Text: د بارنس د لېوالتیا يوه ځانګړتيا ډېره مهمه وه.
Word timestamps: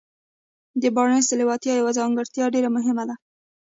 د 0.81 0.83
بارنس 0.95 1.25
د 1.29 1.33
لېوالتیا 1.39 1.73
يوه 1.77 1.91
ځانګړتيا 1.97 2.45
ډېره 2.53 2.69
مهمه 2.75 3.03
وه. 3.07 3.15